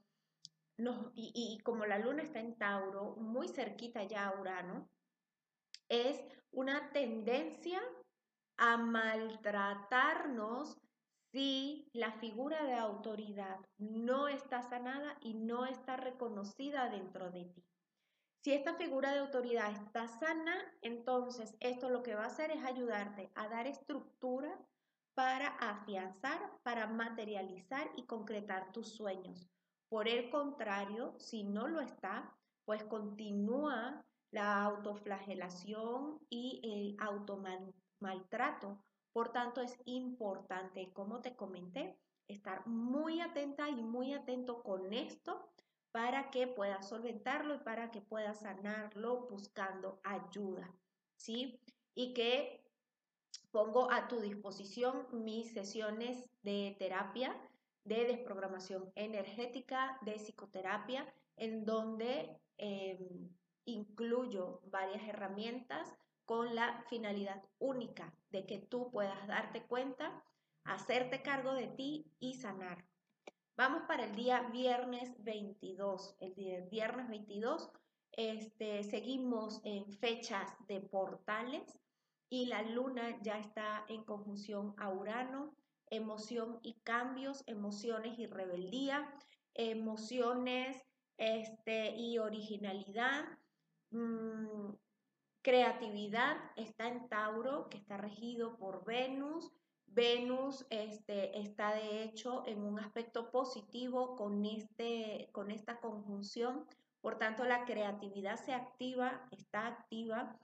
y, 1.16 1.60
como 1.64 1.86
la 1.86 1.98
luna 1.98 2.24
está 2.24 2.40
en 2.40 2.58
Tauro, 2.58 3.16
muy 3.16 3.48
cerquita 3.48 4.04
ya 4.04 4.28
a 4.28 4.40
Urano, 4.40 4.90
es 5.90 6.20
una 6.52 6.92
tendencia 6.92 7.82
a 8.58 8.78
maltratarnos 8.78 10.78
si 11.32 11.90
la 11.94 12.12
figura 12.14 12.64
de 12.64 12.76
autoridad 12.76 13.60
no 13.80 14.28
está 14.28 14.62
sanada 14.62 15.18
y 15.22 15.34
no 15.34 15.66
está 15.66 15.98
reconocida 15.98 16.90
dentro 16.90 17.32
de 17.32 17.46
ti. 17.46 17.64
Si 18.44 18.54
esta 18.54 18.76
figura 18.76 19.14
de 19.14 19.20
autoridad 19.20 19.72
está 19.72 20.08
sana, 20.08 20.56
entonces 20.82 21.56
esto 21.60 21.90
lo 21.90 22.04
que 22.04 22.14
va 22.14 22.24
a 22.24 22.28
hacer 22.28 22.52
es 22.52 22.64
ayudarte 22.64 23.32
a 23.36 23.48
dar 23.48 23.66
estructura 23.66 24.60
para 25.16 25.48
afianzar, 25.48 26.40
para 26.64 26.88
materializar 26.88 27.90
y 27.96 28.06
concretar 28.06 28.72
tus 28.72 28.96
sueños. 28.96 29.48
Por 29.90 30.08
el 30.08 30.30
contrario, 30.30 31.14
si 31.20 31.44
no 31.44 31.68
lo 31.68 31.80
está, 31.80 32.36
pues 32.66 32.84
continúa 32.84 34.06
la 34.32 34.64
autoflagelación 34.64 36.20
y 36.30 36.62
el 36.64 36.98
automaltrato. 37.00 38.84
Por 39.12 39.32
tanto, 39.32 39.62
es 39.62 39.78
importante, 39.86 40.92
como 40.94 41.22
te 41.22 41.36
comenté, 41.36 42.00
estar 42.28 42.66
muy 42.66 43.22
atenta 43.22 43.70
y 43.70 43.84
muy 43.84 44.14
atento 44.14 44.64
con 44.64 44.92
esto 44.94 45.52
para 45.92 46.32
que 46.32 46.48
puedas 46.48 46.90
solventarlo 46.90 47.54
y 47.54 47.60
para 47.60 47.92
que 47.92 48.02
puedas 48.02 48.40
sanarlo 48.40 49.28
buscando 49.28 50.00
ayuda, 50.04 50.74
¿sí? 51.18 51.62
Y 51.94 52.16
que 52.16 52.63
pongo 53.54 53.90
a 53.92 54.08
tu 54.08 54.20
disposición 54.20 55.06
mis 55.12 55.54
sesiones 55.54 56.28
de 56.42 56.76
terapia 56.80 57.40
de 57.86 58.06
desprogramación 58.06 58.92
energética, 58.96 59.98
de 60.02 60.14
psicoterapia, 60.14 61.06
en 61.36 61.66
donde 61.66 62.36
em, 62.58 63.30
incluyo 63.66 64.62
varias 64.66 65.08
herramientas 65.08 65.94
con 66.26 66.56
la 66.56 66.84
finalidad 66.90 67.44
única 67.60 68.14
de 68.32 68.46
que 68.46 68.60
tú 68.60 68.90
puedas 68.92 69.28
darte 69.28 69.64
cuenta, 69.64 70.24
hacerte 70.64 71.22
cargo 71.22 71.54
de 71.54 71.68
ti 71.68 72.12
y 72.20 72.36
sanar. 72.36 72.86
Vamos 73.56 73.84
para 73.88 74.06
el 74.06 74.16
día 74.16 74.50
viernes 74.52 75.12
22. 75.24 76.16
El 76.20 76.34
día 76.34 76.62
viernes 76.72 77.08
22 77.10 77.70
este, 78.14 78.84
seguimos 78.84 79.62
en 79.64 79.92
fechas 79.92 80.56
de 80.68 80.80
portales 80.80 81.83
y 82.30 82.46
la 82.48 82.62
luna 82.64 83.22
ya 83.22 83.38
está 83.38 83.86
en 83.88 84.04
conjunción 84.04 84.74
a 84.78 84.90
Urano, 84.90 85.56
emoción 85.90 86.60
y 86.64 86.74
cambios, 86.84 87.44
emociones 87.48 88.18
y 88.18 88.26
rebeldía, 88.26 89.14
emociones 89.54 90.82
este, 91.18 91.96
y 91.96 92.18
originalidad, 92.18 93.26
mm, 93.92 94.74
creatividad 95.44 96.38
está 96.56 96.88
en 96.88 97.08
Tauro, 97.10 97.70
que 97.70 97.78
está 97.78 97.98
regido 97.98 98.58
por 98.58 98.84
Venus. 98.86 99.52
Venus 99.86 100.66
este, 100.72 101.40
está 101.40 101.76
de 101.76 102.04
hecho 102.04 102.44
en 102.48 102.64
un 102.64 102.80
aspecto 102.80 103.30
positivo 103.30 104.16
con, 104.16 104.44
este, 104.46 105.30
con 105.32 105.52
esta 105.52 105.80
conjunción, 105.80 106.66
por 107.02 107.20
tanto 107.20 107.44
la 107.44 107.66
creatividad 107.66 108.38
se 108.38 108.54
activa, 108.54 109.28
está 109.30 109.68
activa. 109.68 110.40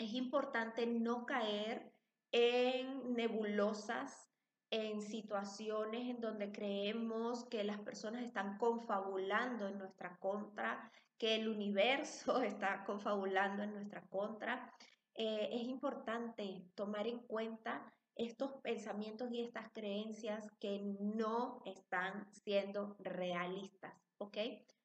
Es 0.00 0.14
importante 0.14 0.86
no 0.86 1.26
caer 1.26 1.92
en 2.32 3.12
nebulosas, 3.12 4.32
en 4.70 5.02
situaciones 5.02 6.08
en 6.08 6.22
donde 6.22 6.50
creemos 6.50 7.44
que 7.50 7.64
las 7.64 7.78
personas 7.80 8.24
están 8.24 8.56
confabulando 8.56 9.68
en 9.68 9.76
nuestra 9.76 10.16
contra, 10.16 10.90
que 11.18 11.34
el 11.34 11.48
universo 11.48 12.40
está 12.42 12.82
confabulando 12.84 13.62
en 13.62 13.74
nuestra 13.74 14.00
contra. 14.06 14.72
Eh, 15.14 15.50
es 15.52 15.64
importante 15.64 16.64
tomar 16.74 17.06
en 17.06 17.18
cuenta 17.18 17.92
estos 18.14 18.54
pensamientos 18.62 19.30
y 19.30 19.42
estas 19.42 19.70
creencias 19.70 20.50
que 20.58 20.80
no 20.98 21.60
están 21.66 22.26
siendo 22.32 22.96
realistas, 23.00 23.92
¿ok? 24.16 24.38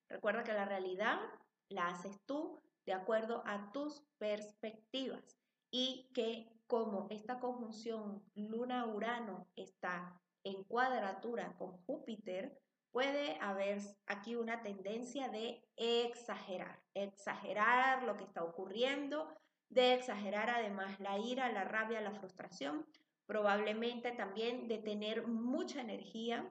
Recuerda 0.09 0.43
que 0.43 0.51
la 0.51 0.65
realidad 0.65 1.21
la 1.69 1.87
haces 1.87 2.19
tú 2.25 2.61
de 2.85 2.93
acuerdo 2.93 3.43
a 3.45 3.71
tus 3.71 4.01
perspectivas 4.17 5.39
y 5.71 6.09
que 6.13 6.51
como 6.67 7.07
esta 7.09 7.39
conjunción 7.39 8.23
Luna-Urano 8.35 9.47
está 9.55 10.19
en 10.43 10.63
cuadratura 10.63 11.55
con 11.57 11.77
Júpiter, 11.85 12.59
puede 12.91 13.37
haber 13.41 13.81
aquí 14.07 14.35
una 14.35 14.61
tendencia 14.61 15.27
de 15.27 15.67
exagerar, 15.75 16.79
exagerar 16.93 18.03
lo 18.03 18.15
que 18.15 18.23
está 18.23 18.43
ocurriendo, 18.43 19.27
de 19.69 19.95
exagerar 19.95 20.49
además 20.49 20.99
la 20.99 21.17
ira, 21.17 21.51
la 21.51 21.65
rabia, 21.65 21.99
la 21.99 22.13
frustración, 22.13 22.85
probablemente 23.25 24.11
también 24.11 24.67
de 24.67 24.77
tener 24.77 25.27
mucha 25.27 25.81
energía 25.81 26.49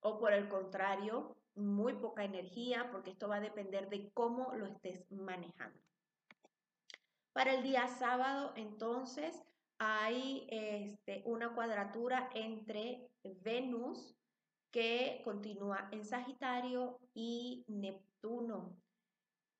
o 0.00 0.18
por 0.18 0.32
el 0.32 0.48
contrario, 0.48 1.36
muy 1.54 1.94
poca 1.94 2.24
energía, 2.24 2.90
porque 2.90 3.10
esto 3.10 3.28
va 3.28 3.36
a 3.36 3.40
depender 3.40 3.88
de 3.88 4.10
cómo 4.12 4.54
lo 4.54 4.66
estés 4.66 5.10
manejando. 5.10 5.80
Para 7.32 7.54
el 7.54 7.62
día 7.62 7.88
sábado, 7.88 8.52
entonces, 8.56 9.42
hay 9.78 10.46
este, 10.50 11.22
una 11.26 11.54
cuadratura 11.54 12.30
entre 12.34 13.10
Venus, 13.42 14.16
que 14.70 15.20
continúa 15.24 15.88
en 15.92 16.04
Sagitario, 16.04 16.98
y 17.14 17.64
Neptuno. 17.68 18.76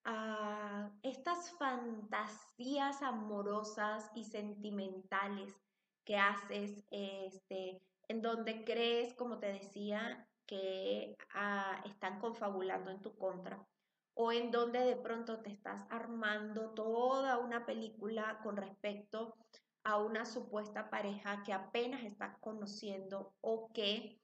Ah, 0.04 0.90
estas 1.02 1.50
fantasías 1.52 3.02
amorosas 3.02 4.10
y 4.14 4.24
sentimentales 4.24 5.54
que 6.04 6.16
haces, 6.16 6.84
este, 6.90 7.80
en 8.08 8.22
donde 8.22 8.64
crees, 8.64 9.14
como 9.14 9.38
te 9.38 9.46
decía, 9.46 10.28
que 10.46 11.16
ah, 11.34 11.82
están 11.86 12.20
confabulando 12.20 12.90
en 12.90 13.00
tu 13.00 13.16
contra 13.16 13.66
o 14.14 14.32
en 14.32 14.50
donde 14.50 14.80
de 14.80 14.96
pronto 14.96 15.40
te 15.40 15.50
estás 15.50 15.86
armando 15.90 16.70
toda 16.70 17.38
una 17.38 17.66
película 17.66 18.40
con 18.42 18.56
respecto 18.56 19.36
a 19.82 19.98
una 19.98 20.24
supuesta 20.24 20.88
pareja 20.88 21.42
que 21.44 21.52
apenas 21.52 22.04
estás 22.04 22.38
conociendo 22.40 23.34
o 23.40 23.72
que 23.72 24.20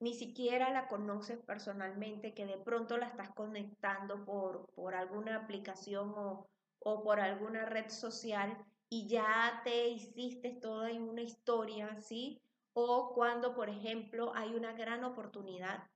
ni 0.00 0.14
siquiera 0.14 0.70
la 0.70 0.88
conoces 0.88 1.38
personalmente, 1.40 2.34
que 2.34 2.46
de 2.46 2.58
pronto 2.58 2.96
la 2.96 3.06
estás 3.06 3.30
conectando 3.34 4.24
por, 4.24 4.70
por 4.74 4.94
alguna 4.94 5.36
aplicación 5.36 6.12
o, 6.16 6.48
o 6.78 7.02
por 7.02 7.20
alguna 7.20 7.64
red 7.64 7.88
social 7.88 8.56
y 8.88 9.08
ya 9.08 9.60
te 9.64 9.88
hiciste 9.88 10.52
toda 10.52 10.92
una 10.92 11.22
historia, 11.22 12.00
¿sí? 12.00 12.43
O 12.74 13.14
cuando, 13.14 13.54
por 13.54 13.70
ejemplo, 13.70 14.32
hay 14.34 14.54
una 14.54 14.72
gran 14.72 15.04
oportunidad 15.04 15.90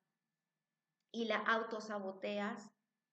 y 1.13 1.25
la 1.25 1.39
autosaboteas 1.39 2.71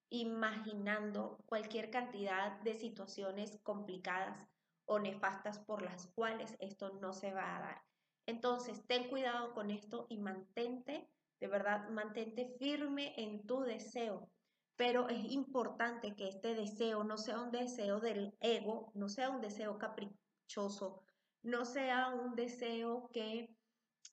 imaginando 0.08 1.38
cualquier 1.46 1.90
cantidad 1.90 2.60
de 2.60 2.74
situaciones 2.74 3.58
complicadas 3.62 4.46
o 4.84 5.00
nefastas 5.00 5.58
por 5.58 5.82
las 5.82 6.06
cuales 6.14 6.56
esto 6.60 6.98
no 7.00 7.12
se 7.12 7.32
va 7.32 7.56
a 7.56 7.60
dar. 7.60 7.82
Entonces, 8.26 8.86
ten 8.86 9.08
cuidado 9.08 9.52
con 9.52 9.70
esto 9.70 10.06
y 10.08 10.18
mantente, 10.18 11.10
de 11.40 11.48
verdad, 11.48 11.88
mantente 11.90 12.54
firme 12.58 13.14
en 13.16 13.46
tu 13.46 13.62
deseo. 13.62 14.30
Pero 14.76 15.08
es 15.08 15.32
importante 15.32 16.14
que 16.14 16.28
este 16.28 16.54
deseo 16.54 17.02
no 17.02 17.16
sea 17.18 17.40
un 17.40 17.50
deseo 17.50 17.98
del 17.98 18.36
ego, 18.40 18.92
no 18.94 19.08
sea 19.08 19.30
un 19.30 19.40
deseo 19.40 19.78
caprichoso, 19.78 21.05
no 21.46 21.64
sea 21.64 22.08
un 22.08 22.34
deseo 22.34 23.08
que, 23.12 23.48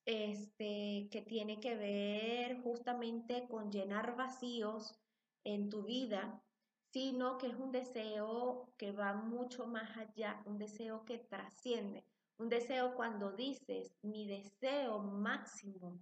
este, 0.06 1.08
que 1.12 1.24
tiene 1.28 1.60
que 1.60 1.76
ver 1.76 2.62
justamente 2.62 3.48
con 3.50 3.72
llenar 3.72 4.16
vacíos 4.16 4.96
en 5.44 5.70
tu 5.70 5.84
vida, 5.84 6.44
sino 6.92 7.40
que 7.40 7.48
es 7.48 7.56
un 7.56 7.72
deseo 7.72 8.72
que 8.78 8.92
va 8.92 9.14
mucho 9.16 9.66
más 9.66 9.98
allá, 9.98 10.44
un 10.46 10.60
deseo 10.60 11.06
que 11.06 11.18
trasciende, 11.18 12.06
un 12.38 12.50
deseo 12.50 12.94
cuando 12.94 13.32
dices, 13.32 13.98
mi 14.04 14.28
deseo 14.28 15.00
máximo 15.00 16.00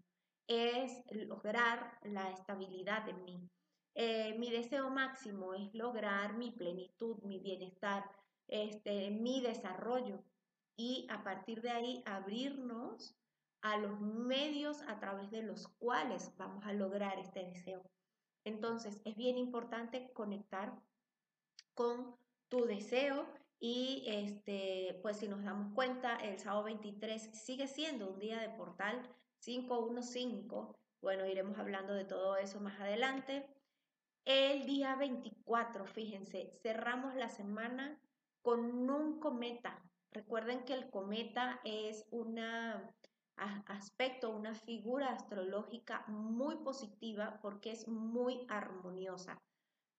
es 0.48 1.02
lograr 1.12 1.98
la 2.04 2.30
estabilidad 2.32 3.06
de 3.06 3.13
mí. 3.13 3.50
Eh, 3.96 4.38
mi 4.38 4.52
deseo 4.52 4.89
máximo 4.89 5.54
es 5.54 5.74
lograr 5.74 6.36
mi 6.38 6.52
plenitud, 6.52 7.20
mi 7.24 7.39
bienestar, 7.39 8.04
este, 8.48 9.12
mi 9.12 9.41
desarrollo 9.41 10.26
y 10.82 11.06
a 11.12 11.24
partir 11.24 11.62
de 11.62 11.70
ahí 11.70 12.02
abrirnos 12.08 13.15
a 13.62 13.78
los 13.78 14.02
medios 14.02 14.82
a 14.88 15.00
través 15.00 15.30
de 15.30 15.44
los 15.44 15.67
cuales 15.67 16.36
vamos 16.38 16.65
a 16.65 16.74
lograr 16.74 17.20
este 17.20 17.46
deseo. 17.46 17.84
Entonces, 18.46 19.00
es 19.06 19.15
bien 19.15 19.38
importante 19.38 20.12
conectar 20.13 20.74
con 21.76 22.15
tu 22.50 22.65
deseo 22.65 23.28
y 23.60 24.06
este, 24.08 25.00
pues 25.04 25.17
si 25.17 25.28
nos 25.28 25.44
damos 25.44 25.72
cuenta, 25.76 26.15
el 26.15 26.39
sábado 26.39 26.63
23 26.63 27.30
sigue 27.32 27.67
siendo 27.67 28.10
un 28.10 28.17
día 28.17 28.39
de 28.39 28.50
portal 28.50 29.08
515. 29.41 30.48
Bueno, 31.00 31.28
iremos 31.28 31.60
hablando 31.60 31.94
de 31.94 32.06
todo 32.06 32.38
eso 32.38 32.60
más 32.60 32.80
adelante. 32.80 33.48
El 34.26 34.65
día 34.65 34.96
24, 34.96 35.86
fíjense, 35.86 36.50
cerramos 36.63 37.13
la 37.13 37.30
semana 37.30 38.02
con 38.41 38.89
un 38.89 39.20
cometa. 39.20 39.80
Recuerden 40.12 40.65
que 40.65 40.74
el 40.74 40.89
cometa 40.89 41.62
es 41.63 42.06
un 42.12 42.38
aspecto, 43.65 44.30
una 44.30 44.54
figura 44.56 45.12
astrológica 45.12 46.04
muy 46.08 46.58
positiva 46.58 47.39
porque 47.41 47.71
es 47.71 47.88
muy 47.88 48.45
armoniosa. 48.50 49.41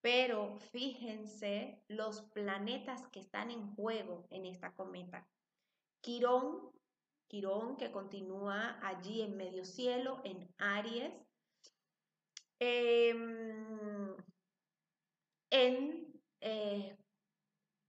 Pero 0.02 0.56
fíjense 0.72 1.82
los 1.88 2.22
planetas 2.32 3.06
que 3.08 3.20
están 3.20 3.50
en 3.50 3.74
juego 3.74 4.26
en 4.30 4.46
esta 4.46 4.72
cometa. 4.72 5.26
Quirón, 6.02 6.72
Quirón 7.28 7.76
que 7.76 7.90
continúa 7.90 8.78
allí 8.86 9.22
en 9.22 9.36
medio 9.36 9.64
cielo, 9.64 10.20
en 10.24 10.46
Aries. 10.58 11.14
Em, 12.58 14.14
en 15.50 16.20
eh, 16.40 16.96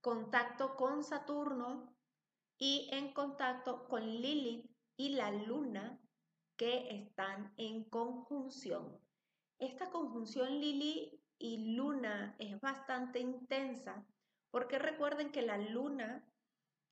contacto 0.02 0.76
con 0.76 1.04
Saturno 1.04 1.94
y 2.58 2.90
en 2.92 3.14
contacto 3.14 3.88
con 3.88 4.06
Lilith 4.06 4.70
y 4.98 5.10
la 5.10 5.32
Luna 5.32 6.00
que 6.58 6.96
están 6.96 7.54
en 7.58 7.84
conjunción. 7.86 9.00
Esta 9.60 9.90
conjunción 9.90 10.60
Lilith 10.60 11.20
y 11.40 11.76
luna 11.76 12.36
es 12.40 12.60
bastante 12.62 13.20
intensa 13.20 14.06
porque 14.52 14.78
recuerden 14.78 15.32
que 15.32 15.42
la 15.42 15.58
luna 15.58 16.30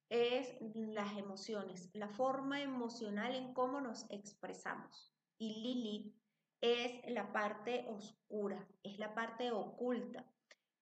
es 0.10 0.56
las 0.74 1.18
emociones, 1.18 1.90
la 1.94 2.10
forma 2.10 2.62
emocional 2.62 3.36
en 3.36 3.54
cómo 3.54 3.82
nos 3.82 4.10
expresamos. 4.10 5.14
y 5.38 5.62
Lilith 5.62 6.16
es 6.62 7.12
la 7.12 7.32
parte 7.32 7.86
oscura, 7.90 8.68
es 8.84 9.00
la 9.00 9.16
parte 9.16 9.52
oculta, 9.52 10.26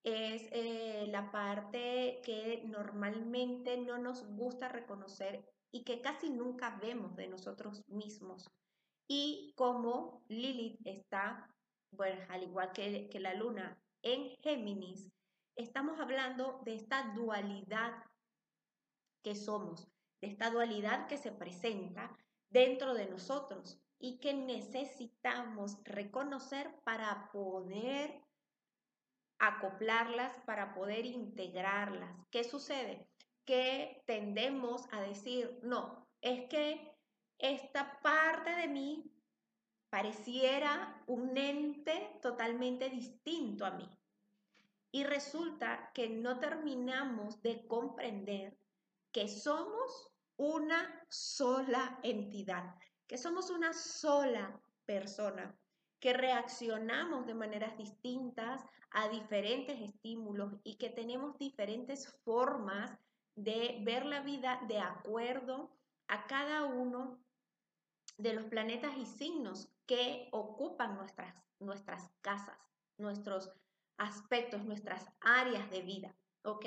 es 0.02 0.48
eh, 0.52 1.06
la 1.08 1.30
parte 1.30 2.20
que 2.24 2.62
normalmente 2.66 3.76
no 3.76 3.98
nos 3.98 4.26
gusta 4.34 4.68
reconocer 4.68 5.44
y 5.72 5.84
que 5.84 6.00
casi 6.00 6.30
nunca 6.30 6.78
vemos 6.80 7.16
de 7.16 7.28
nosotros 7.28 7.82
mismos. 7.88 8.50
Y 9.06 9.52
como 9.56 10.22
Lilith 10.28 10.80
está, 10.84 11.48
bueno, 11.92 12.20
al 12.28 12.44
igual 12.44 12.72
que, 12.72 13.08
que 13.10 13.20
la 13.20 13.34
luna 13.34 13.78
en 14.02 14.36
Géminis, 14.42 15.10
estamos 15.56 16.00
hablando 16.00 16.60
de 16.64 16.74
esta 16.74 17.12
dualidad 17.14 17.92
que 19.22 19.34
somos, 19.34 19.86
de 20.22 20.28
esta 20.28 20.50
dualidad 20.50 21.06
que 21.06 21.18
se 21.18 21.32
presenta 21.32 22.16
dentro 22.48 22.94
de 22.94 23.06
nosotros 23.06 23.78
y 23.98 24.18
que 24.18 24.32
necesitamos 24.32 25.76
reconocer 25.84 26.74
para 26.84 27.30
poder 27.32 28.22
acoplarlas, 29.40 30.32
para 30.44 30.72
poder 30.74 31.06
integrarlas. 31.06 32.14
¿Qué 32.30 32.44
sucede? 32.44 33.08
Que 33.44 34.02
tendemos 34.06 34.86
a 34.92 35.00
decir, 35.00 35.58
no, 35.62 36.06
es 36.20 36.48
que 36.48 36.94
esta 37.38 38.00
parte 38.00 38.54
de 38.54 38.68
mí 38.68 39.10
pareciera 39.88 41.02
un 41.06 41.36
ente 41.36 42.18
totalmente 42.22 42.90
distinto 42.90 43.64
a 43.64 43.72
mí. 43.72 43.90
Y 44.92 45.04
resulta 45.04 45.90
que 45.94 46.08
no 46.08 46.38
terminamos 46.38 47.42
de 47.42 47.66
comprender 47.66 48.56
que 49.12 49.26
somos 49.26 50.12
una 50.36 51.04
sola 51.08 51.98
entidad, 52.02 52.74
que 53.06 53.18
somos 53.18 53.50
una 53.50 53.72
sola 53.72 54.60
persona, 54.84 55.59
que 56.00 56.12
reaccionamos 56.12 57.26
de 57.26 57.34
maneras 57.34 57.76
distintas 57.76 58.64
a 58.90 59.08
diferentes 59.08 59.80
estímulos 59.80 60.54
y 60.64 60.76
que 60.76 60.90
tenemos 60.90 61.38
diferentes 61.38 62.08
formas 62.24 62.98
de 63.36 63.78
ver 63.82 64.06
la 64.06 64.20
vida 64.20 64.60
de 64.66 64.78
acuerdo 64.80 65.70
a 66.08 66.26
cada 66.26 66.64
uno 66.64 67.18
de 68.18 68.34
los 68.34 68.46
planetas 68.46 68.96
y 68.96 69.06
signos 69.06 69.70
que 69.86 70.28
ocupan 70.32 70.94
nuestras, 70.96 71.34
nuestras 71.58 72.10
casas, 72.20 72.58
nuestros 72.98 73.52
aspectos, 73.96 74.64
nuestras 74.64 75.06
áreas 75.20 75.70
de 75.70 75.82
vida. 75.82 76.16
¿Ok? 76.42 76.64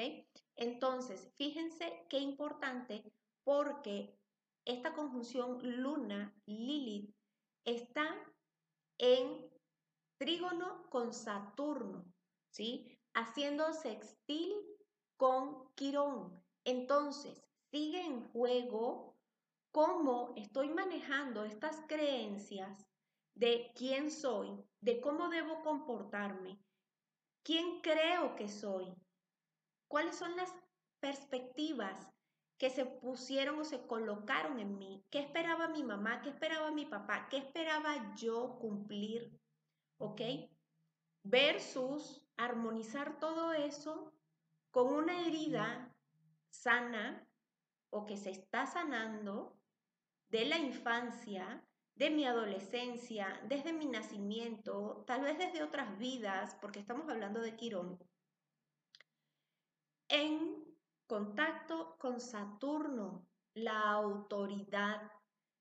Entonces, 0.55 1.31
fíjense 1.35 2.05
qué 2.09 2.19
importante 2.19 3.03
porque 3.43 4.15
esta 4.65 4.93
conjunción 4.93 5.57
Luna-Lilith 5.61 7.13
está 7.65 8.15
en 9.03 9.51
trígono 10.17 10.89
con 10.89 11.13
Saturno, 11.13 12.05
¿sí? 12.51 12.97
Haciendo 13.13 13.73
sextil 13.73 14.53
con 15.17 15.73
Quirón. 15.75 16.41
Entonces, 16.63 17.43
sigue 17.69 17.99
en 18.05 18.23
juego 18.29 19.17
cómo 19.73 20.33
estoy 20.37 20.69
manejando 20.69 21.43
estas 21.43 21.81
creencias 21.89 22.87
de 23.35 23.73
quién 23.75 24.09
soy, 24.09 24.63
de 24.79 25.01
cómo 25.01 25.27
debo 25.27 25.61
comportarme, 25.63 26.63
quién 27.43 27.81
creo 27.81 28.37
que 28.37 28.47
soy, 28.47 28.95
cuáles 29.89 30.15
son 30.15 30.33
las 30.37 30.49
perspectivas 31.01 32.12
que 32.63 32.69
se 32.69 32.85
pusieron 32.85 33.59
o 33.59 33.65
se 33.65 33.85
colocaron 33.87 34.57
en 34.57 34.77
mí. 34.77 35.03
¿Qué 35.09 35.19
esperaba 35.19 35.67
mi 35.67 35.83
mamá? 35.83 36.21
¿Qué 36.21 36.29
esperaba 36.29 36.71
mi 36.71 36.85
papá? 36.85 37.27
¿Qué 37.29 37.35
esperaba 37.35 38.15
yo 38.15 38.57
cumplir? 38.57 39.37
¿Ok? 39.97 40.21
Versus 41.23 42.25
armonizar 42.37 43.19
todo 43.19 43.51
eso 43.51 44.13
con 44.71 44.93
una 44.93 45.27
herida 45.27 45.93
sana 46.51 47.27
o 47.89 48.05
que 48.05 48.15
se 48.15 48.29
está 48.29 48.65
sanando 48.65 49.59
de 50.29 50.45
la 50.45 50.57
infancia, 50.57 51.67
de 51.95 52.11
mi 52.11 52.25
adolescencia, 52.25 53.41
desde 53.49 53.73
mi 53.73 53.87
nacimiento, 53.87 55.03
tal 55.05 55.23
vez 55.23 55.37
desde 55.37 55.63
otras 55.63 55.97
vidas, 55.97 56.55
porque 56.61 56.79
estamos 56.79 57.09
hablando 57.09 57.41
de 57.41 57.57
Quirón, 57.57 57.99
en 60.07 60.72
Contacto 61.13 61.95
con 61.99 62.19
Saturno, 62.19 63.27
la 63.53 63.91
autoridad. 63.91 65.11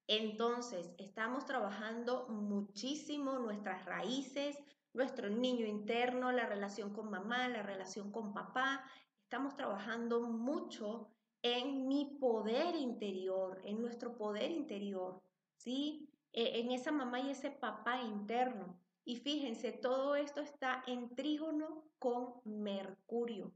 Entonces, 0.06 0.94
estamos 0.96 1.44
trabajando 1.44 2.26
muchísimo 2.30 3.38
nuestras 3.38 3.84
raíces, 3.84 4.56
nuestro 4.94 5.28
niño 5.28 5.66
interno, 5.66 6.32
la 6.32 6.46
relación 6.46 6.94
con 6.94 7.10
mamá, 7.10 7.48
la 7.48 7.62
relación 7.62 8.10
con 8.10 8.32
papá. 8.32 8.82
Estamos 9.24 9.54
trabajando 9.54 10.22
mucho 10.22 11.10
en 11.42 11.86
mi 11.86 12.16
poder 12.18 12.74
interior, 12.74 13.60
en 13.62 13.82
nuestro 13.82 14.16
poder 14.16 14.50
interior, 14.50 15.22
¿sí? 15.58 16.08
E, 16.32 16.60
en 16.60 16.70
esa 16.70 16.92
mamá 16.92 17.20
y 17.20 17.28
ese 17.28 17.50
papá 17.50 18.00
interno. 18.00 18.80
Y 19.04 19.16
fíjense, 19.16 19.70
todo 19.72 20.16
esto 20.16 20.40
está 20.40 20.82
en 20.86 21.14
trígono 21.14 21.84
con 21.98 22.40
Mercurio 22.46 23.52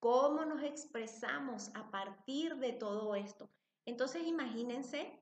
cómo 0.00 0.44
nos 0.44 0.62
expresamos 0.62 1.70
a 1.74 1.90
partir 1.90 2.56
de 2.56 2.72
todo 2.72 3.14
esto. 3.14 3.50
Entonces 3.84 4.26
imagínense, 4.26 5.18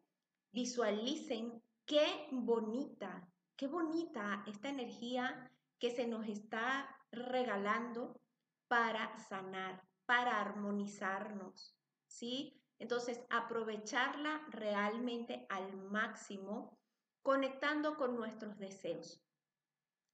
visualicen 0.52 1.62
qué 1.84 2.28
bonita, 2.32 3.28
qué 3.56 3.66
bonita 3.66 4.44
esta 4.46 4.68
energía 4.68 5.50
que 5.78 5.90
se 5.90 6.06
nos 6.06 6.26
está 6.26 6.88
regalando 7.10 8.20
para 8.68 9.18
sanar, 9.18 9.82
para 10.04 10.40
armonizarnos, 10.40 11.76
¿sí? 12.06 12.60
Entonces, 12.78 13.24
aprovecharla 13.30 14.46
realmente 14.50 15.46
al 15.48 15.76
máximo, 15.76 16.78
conectando 17.22 17.96
con 17.96 18.16
nuestros 18.16 18.58
deseos, 18.58 19.24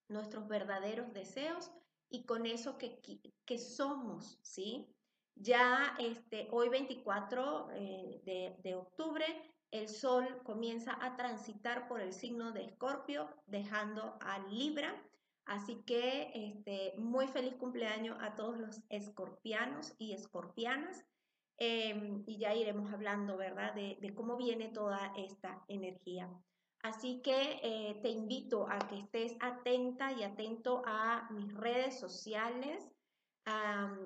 nuestros 0.08 0.46
verdaderos 0.46 1.12
deseos 1.12 1.72
y 2.12 2.24
con 2.24 2.46
eso 2.46 2.78
que, 2.78 3.00
que 3.44 3.58
somos, 3.58 4.38
¿sí? 4.42 4.86
Ya 5.34 5.96
este, 5.98 6.46
hoy 6.50 6.68
24 6.68 7.70
eh, 7.72 8.20
de, 8.24 8.56
de, 8.62 8.74
octubre, 8.74 9.24
el 9.70 9.88
Sol 9.88 10.42
comienza 10.44 10.96
a 11.00 11.16
transitar 11.16 11.88
por 11.88 12.00
el 12.02 12.12
signo 12.12 12.52
de 12.52 12.64
Escorpio, 12.64 13.28
dejando 13.46 14.18
a 14.20 14.38
Libra. 14.50 15.02
Así 15.46 15.82
que 15.86 16.30
este, 16.34 16.94
muy 16.98 17.26
feliz 17.28 17.54
cumpleaños 17.56 18.16
a 18.20 18.36
todos 18.36 18.58
los 18.58 18.80
escorpianos 18.90 19.94
y 19.98 20.12
escorpianas. 20.12 21.04
Em, 21.56 22.22
y 22.26 22.38
ya 22.38 22.54
iremos 22.54 22.92
hablando, 22.92 23.36
¿verdad?, 23.36 23.74
de, 23.74 23.96
de 24.00 24.14
cómo 24.14 24.36
viene 24.36 24.68
toda 24.68 25.12
esta 25.16 25.64
energía. 25.68 26.30
Así 26.82 27.22
que 27.22 27.60
eh, 27.62 28.00
te 28.02 28.08
invito 28.08 28.66
a 28.68 28.78
que 28.88 28.98
estés 28.98 29.36
atenta 29.40 30.10
y 30.12 30.24
atento 30.24 30.82
a 30.84 31.28
mis 31.30 31.54
redes 31.54 31.98
sociales. 31.98 32.90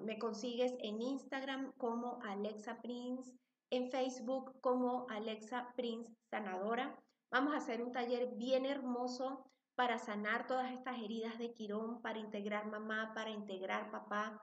me 0.05 0.19
consigues 0.19 0.75
en 0.81 1.01
Instagram 1.01 1.73
como 1.79 2.21
Alexa 2.23 2.81
Prince, 2.83 3.35
en 3.71 3.91
Facebook 3.91 4.61
como 4.61 5.07
Alexa 5.09 5.73
Prince 5.75 6.15
Sanadora. 6.31 6.95
Vamos 7.31 7.55
a 7.55 7.59
hacer 7.59 7.83
un 7.83 7.93
taller 7.93 8.35
bien 8.37 8.67
hermoso 8.67 9.51
para 9.75 9.99
sanar 9.99 10.47
todas 10.47 10.71
estas 10.73 10.99
heridas 10.99 11.39
de 11.39 11.53
Quirón, 11.53 12.01
para 12.03 12.19
integrar 12.19 12.67
mamá, 12.67 13.13
para 13.15 13.31
integrar 13.31 13.91
papá, 13.91 14.43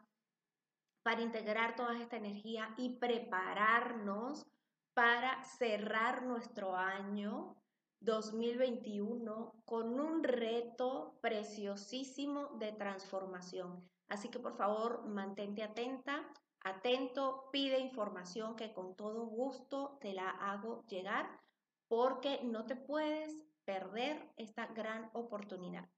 para 1.03 1.21
integrar 1.21 1.75
toda 1.75 1.99
esta 1.99 2.17
energía 2.17 2.73
y 2.77 2.97
prepararnos 2.97 4.45
para 4.93 5.43
cerrar 5.43 6.23
nuestro 6.23 6.75
año 6.75 7.55
2021 8.03 9.61
con 9.65 9.99
un 9.99 10.23
reto 10.23 11.17
preciosísimo 11.21 12.49
de 12.59 12.71
transformación. 12.73 13.89
Así 14.09 14.29
que 14.29 14.39
por 14.39 14.55
favor, 14.55 15.05
mantente 15.07 15.63
atenta, 15.63 16.29
atento, 16.61 17.49
pide 17.51 17.79
información 17.79 18.55
que 18.55 18.73
con 18.73 18.95
todo 18.95 19.25
gusto 19.25 19.97
te 20.01 20.13
la 20.13 20.29
hago 20.29 20.83
llegar 20.87 21.39
porque 21.87 22.41
no 22.43 22.65
te 22.65 22.75
puedes 22.75 23.45
perder 23.65 24.31
esta 24.35 24.67
gran 24.67 25.09
oportunidad. 25.13 25.89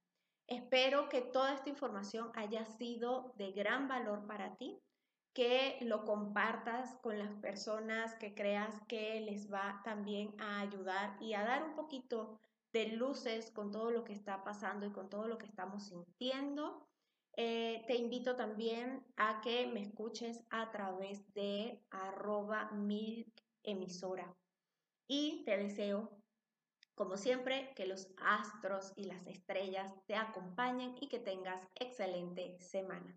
Espero 0.48 1.10
que 1.10 1.22
toda 1.22 1.54
esta 1.54 1.70
información 1.70 2.32
haya 2.36 2.66
sido 2.66 3.34
de 3.36 3.52
gran 3.52 3.88
valor 3.88 4.28
para 4.28 4.56
ti 4.58 4.80
que 5.36 5.78
lo 5.82 6.06
compartas 6.06 6.96
con 7.04 7.20
las 7.20 7.36
personas 7.36 8.16
que 8.16 8.34
creas 8.34 8.82
que 8.88 9.22
les 9.22 9.54
va 9.54 9.82
también 9.84 10.34
a 10.42 10.62
ayudar 10.62 11.18
y 11.22 11.34
a 11.36 11.44
dar 11.44 11.64
un 11.64 11.76
poquito 11.76 12.40
de 12.74 12.88
luces 12.90 13.52
con 13.52 13.72
todo 13.72 13.92
lo 13.92 14.04
que 14.06 14.14
está 14.14 14.44
pasando 14.44 14.88
y 14.88 14.92
con 14.92 15.10
todo 15.10 15.28
lo 15.28 15.38
que 15.38 15.46
estamos 15.48 15.88
sintiendo. 15.88 16.88
Eh, 17.38 17.84
te 17.88 17.96
invito 17.96 18.38
también 18.38 19.06
a 19.18 19.42
que 19.42 19.68
me 19.68 19.82
escuches 19.82 20.44
a 20.52 20.72
través 20.72 21.34
de 21.34 21.84
arroba 21.92 22.72
mil 22.72 23.34
emisora 23.64 24.34
y 25.08 25.44
te 25.46 25.58
deseo 25.58 26.12
Como 26.96 27.18
siempre, 27.18 27.74
que 27.76 27.88
los 27.88 28.10
astros 28.18 28.94
y 28.96 29.06
las 29.06 29.28
estrellas 29.28 29.94
te 30.08 30.16
acompañen 30.16 30.96
y 31.02 31.10
que 31.10 31.20
tengas 31.20 31.68
excelente 31.76 32.58
semana. 32.60 33.16